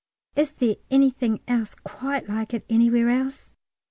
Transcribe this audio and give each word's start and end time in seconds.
Is 0.35 0.53
there 0.53 0.77
anything 0.89 1.41
else 1.47 1.75
quite 1.75 2.27
like 2.27 2.55
it 2.55 2.65
anywhere 2.71 3.11
else? 3.11 3.53